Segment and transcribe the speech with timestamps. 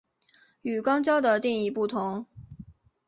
[0.63, 2.25] 与肛交的定义不同。